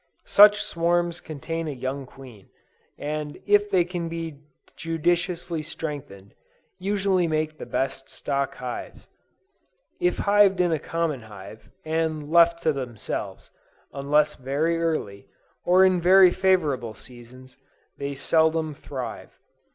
Such 0.25 0.63
swarms 0.63 1.21
contain 1.21 1.67
a 1.67 1.77
young 1.77 2.07
queen, 2.07 2.49
and 2.97 3.39
if 3.45 3.69
they 3.69 3.85
can 3.85 4.09
be 4.09 4.39
judiciously 4.75 5.61
strengthened, 5.61 6.33
usually 6.79 7.27
make 7.27 7.59
the 7.59 7.67
best 7.67 8.09
stock 8.09 8.55
hives. 8.55 9.05
If 9.99 10.17
hived 10.17 10.59
in 10.59 10.71
a 10.71 10.79
common 10.79 11.21
hive, 11.21 11.69
and 11.85 12.31
left 12.31 12.63
to 12.63 12.73
themselves, 12.73 13.51
unless 13.93 14.33
very 14.33 14.81
early, 14.81 15.27
or 15.65 15.85
in 15.85 16.01
very 16.01 16.31
favorable 16.31 16.95
seasons, 16.95 17.57
they 17.99 18.15
seldom 18.15 18.73
thrive. 18.73 19.37